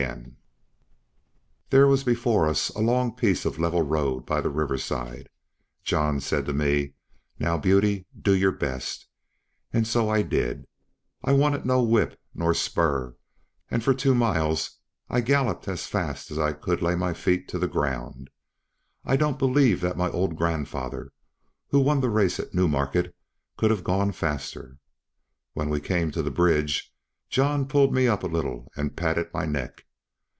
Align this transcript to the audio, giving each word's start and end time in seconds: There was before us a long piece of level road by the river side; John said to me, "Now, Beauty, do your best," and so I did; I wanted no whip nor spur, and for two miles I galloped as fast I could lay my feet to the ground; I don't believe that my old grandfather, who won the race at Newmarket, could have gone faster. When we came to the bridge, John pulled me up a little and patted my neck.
There 1.69 1.85
was 1.85 2.03
before 2.03 2.47
us 2.49 2.69
a 2.69 2.79
long 2.81 3.13
piece 3.15 3.45
of 3.45 3.59
level 3.59 3.83
road 3.83 4.25
by 4.25 4.41
the 4.41 4.49
river 4.49 4.79
side; 4.79 5.29
John 5.83 6.19
said 6.19 6.47
to 6.47 6.53
me, 6.53 6.93
"Now, 7.37 7.59
Beauty, 7.59 8.07
do 8.19 8.33
your 8.33 8.51
best," 8.51 9.05
and 9.71 9.85
so 9.85 10.09
I 10.09 10.23
did; 10.23 10.65
I 11.23 11.33
wanted 11.33 11.67
no 11.67 11.83
whip 11.83 12.19
nor 12.33 12.55
spur, 12.55 13.15
and 13.69 13.83
for 13.83 13.93
two 13.93 14.15
miles 14.15 14.79
I 15.07 15.21
galloped 15.21 15.67
as 15.67 15.85
fast 15.85 16.31
I 16.31 16.51
could 16.51 16.81
lay 16.81 16.95
my 16.95 17.13
feet 17.13 17.47
to 17.49 17.59
the 17.59 17.67
ground; 17.67 18.31
I 19.05 19.15
don't 19.17 19.37
believe 19.37 19.81
that 19.81 19.95
my 19.97 20.09
old 20.09 20.35
grandfather, 20.35 21.13
who 21.67 21.79
won 21.79 22.01
the 22.01 22.09
race 22.09 22.39
at 22.39 22.55
Newmarket, 22.55 23.15
could 23.55 23.69
have 23.69 23.83
gone 23.83 24.13
faster. 24.13 24.79
When 25.53 25.69
we 25.69 25.79
came 25.79 26.09
to 26.09 26.23
the 26.23 26.31
bridge, 26.31 26.91
John 27.29 27.67
pulled 27.67 27.93
me 27.93 28.07
up 28.07 28.23
a 28.23 28.27
little 28.27 28.71
and 28.75 28.97
patted 28.97 29.31
my 29.31 29.45
neck. 29.45 29.85